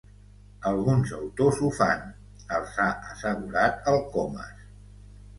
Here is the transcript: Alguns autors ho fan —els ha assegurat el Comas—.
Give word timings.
Alguns 0.67 1.11
autors 1.17 1.59
ho 1.67 1.67
fan 1.79 2.01
—els 2.55 2.79
ha 2.85 2.87
assegurat 3.11 3.91
el 3.93 3.99
Comas—. 4.15 4.65